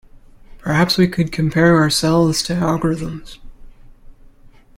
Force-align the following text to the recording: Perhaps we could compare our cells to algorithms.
Perhaps 0.57 0.97
we 0.97 1.07
could 1.07 1.31
compare 1.31 1.75
our 1.77 1.91
cells 1.91 2.41
to 2.41 2.55
algorithms. 2.55 3.37